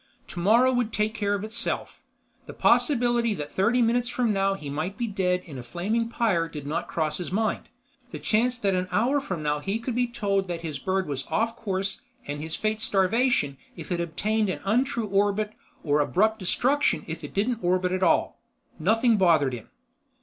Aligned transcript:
Tomorrow 0.27 0.73
would 0.73 0.91
take 0.91 1.13
care 1.13 1.35
of 1.35 1.43
itself. 1.43 2.01
The 2.47 2.55
possibility 2.55 3.35
that 3.35 3.51
thirty 3.53 3.83
minutes 3.83 4.09
from 4.09 4.33
now 4.33 4.55
he 4.55 4.67
might 4.67 4.97
be 4.97 5.05
dead 5.05 5.43
in 5.45 5.59
a 5.59 5.61
flaming 5.61 6.09
pyre 6.09 6.49
did 6.49 6.65
not 6.65 6.87
cross 6.87 7.19
his 7.19 7.31
mind, 7.31 7.69
the 8.09 8.17
chance 8.17 8.57
that 8.57 8.73
an 8.73 8.87
hour 8.89 9.19
from 9.21 9.43
now 9.43 9.59
he 9.59 9.77
could 9.77 9.93
be 9.93 10.07
told 10.07 10.47
that 10.47 10.61
his 10.61 10.79
bird 10.79 11.07
was 11.07 11.27
off 11.27 11.55
course 11.55 12.01
and 12.25 12.41
his 12.41 12.55
fate 12.55 12.81
starvation 12.81 13.57
if 13.75 13.91
it 13.91 13.99
obtained 14.01 14.49
an 14.49 14.61
untrue 14.65 15.05
orbit 15.05 15.53
or 15.83 15.99
abrupt 15.99 16.39
destruction 16.39 17.03
if 17.05 17.23
it 17.23 17.35
didn't 17.35 17.63
orbit 17.63 17.91
at 17.91 18.01
all—nothing 18.01 19.17
bothered 19.17 19.53
him. 19.53 19.69